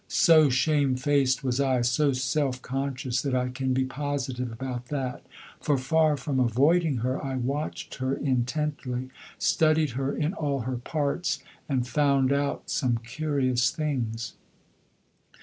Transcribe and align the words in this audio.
So 0.07 0.49
shamefaced 0.49 1.43
was 1.43 1.59
I, 1.59 1.81
so 1.81 2.11
self 2.11 2.59
conscious, 2.63 3.21
that 3.21 3.35
I 3.35 3.49
can 3.49 3.71
be 3.71 3.85
positive 3.85 4.51
about 4.51 4.87
that; 4.87 5.21
for 5.59 5.77
far 5.77 6.17
from 6.17 6.39
avoiding 6.39 6.97
her 7.05 7.23
I 7.23 7.35
watched 7.35 7.93
her 7.97 8.15
intently, 8.15 9.11
studied 9.37 9.91
her 9.91 10.11
in 10.11 10.33
all 10.33 10.61
her 10.61 10.77
parts, 10.77 11.37
and 11.69 11.87
found 11.87 12.33
out 12.33 12.71
some 12.71 12.97
curious 13.03 13.69
things. 13.69 14.33